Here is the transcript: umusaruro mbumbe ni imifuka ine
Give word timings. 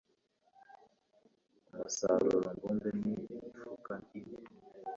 umusaruro 1.71 2.37
mbumbe 2.55 2.89
ni 2.99 3.13
imifuka 3.39 3.93
ine 4.19 4.37